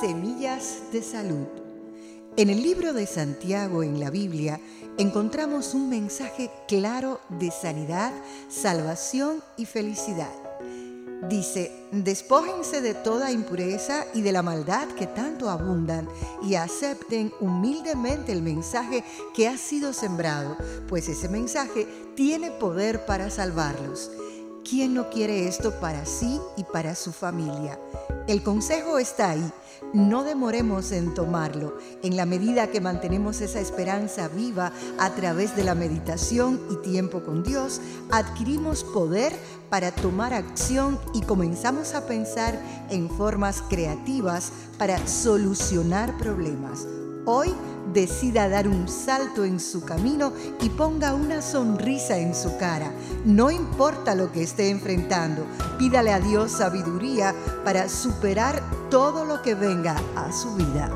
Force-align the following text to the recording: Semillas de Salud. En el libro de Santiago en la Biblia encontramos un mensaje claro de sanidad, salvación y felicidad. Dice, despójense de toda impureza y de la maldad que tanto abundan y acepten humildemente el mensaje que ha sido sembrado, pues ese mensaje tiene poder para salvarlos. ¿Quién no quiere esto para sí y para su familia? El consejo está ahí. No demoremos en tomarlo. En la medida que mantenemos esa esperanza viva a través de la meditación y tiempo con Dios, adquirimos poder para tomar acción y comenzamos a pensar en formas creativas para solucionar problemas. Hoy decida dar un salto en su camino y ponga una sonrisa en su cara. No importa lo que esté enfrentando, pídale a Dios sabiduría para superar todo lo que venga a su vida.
Semillas 0.00 0.82
de 0.92 1.02
Salud. 1.02 1.46
En 2.36 2.50
el 2.50 2.62
libro 2.62 2.92
de 2.92 3.06
Santiago 3.06 3.82
en 3.82 4.00
la 4.00 4.10
Biblia 4.10 4.60
encontramos 4.98 5.72
un 5.72 5.88
mensaje 5.88 6.50
claro 6.68 7.20
de 7.28 7.50
sanidad, 7.50 8.12
salvación 8.48 9.42
y 9.56 9.66
felicidad. 9.66 10.32
Dice, 11.28 11.72
despójense 11.90 12.80
de 12.80 12.92
toda 12.92 13.30
impureza 13.30 14.04
y 14.14 14.20
de 14.20 14.32
la 14.32 14.42
maldad 14.42 14.88
que 14.88 15.06
tanto 15.06 15.48
abundan 15.48 16.06
y 16.42 16.56
acepten 16.56 17.32
humildemente 17.40 18.32
el 18.32 18.42
mensaje 18.42 19.04
que 19.34 19.48
ha 19.48 19.56
sido 19.56 19.92
sembrado, 19.92 20.56
pues 20.88 21.08
ese 21.08 21.28
mensaje 21.28 21.86
tiene 22.14 22.50
poder 22.50 23.06
para 23.06 23.30
salvarlos. 23.30 24.10
¿Quién 24.68 24.94
no 24.94 25.10
quiere 25.10 25.46
esto 25.46 25.78
para 25.78 26.06
sí 26.06 26.40
y 26.56 26.64
para 26.64 26.94
su 26.94 27.12
familia? 27.12 27.78
El 28.26 28.42
consejo 28.42 28.98
está 28.98 29.30
ahí. 29.30 29.52
No 29.92 30.24
demoremos 30.24 30.90
en 30.90 31.12
tomarlo. 31.12 31.76
En 32.02 32.16
la 32.16 32.24
medida 32.24 32.68
que 32.68 32.80
mantenemos 32.80 33.42
esa 33.42 33.60
esperanza 33.60 34.28
viva 34.28 34.72
a 34.98 35.10
través 35.10 35.54
de 35.54 35.64
la 35.64 35.74
meditación 35.74 36.58
y 36.70 36.76
tiempo 36.76 37.22
con 37.22 37.42
Dios, 37.42 37.82
adquirimos 38.10 38.84
poder 38.84 39.34
para 39.68 39.92
tomar 39.92 40.32
acción 40.32 40.98
y 41.12 41.20
comenzamos 41.20 41.94
a 41.94 42.06
pensar 42.06 42.58
en 42.88 43.10
formas 43.10 43.62
creativas 43.68 44.50
para 44.78 45.06
solucionar 45.06 46.16
problemas. 46.16 46.86
Hoy 47.26 47.54
decida 47.92 48.48
dar 48.48 48.68
un 48.68 48.88
salto 48.88 49.44
en 49.44 49.58
su 49.58 49.84
camino 49.84 50.32
y 50.60 50.68
ponga 50.68 51.14
una 51.14 51.40
sonrisa 51.40 52.18
en 52.18 52.34
su 52.34 52.56
cara. 52.58 52.92
No 53.24 53.50
importa 53.50 54.14
lo 54.14 54.30
que 54.30 54.42
esté 54.42 54.68
enfrentando, 54.68 55.46
pídale 55.78 56.12
a 56.12 56.20
Dios 56.20 56.52
sabiduría 56.52 57.34
para 57.64 57.88
superar 57.88 58.62
todo 58.90 59.24
lo 59.24 59.40
que 59.42 59.54
venga 59.54 59.96
a 60.16 60.32
su 60.32 60.54
vida. 60.54 60.90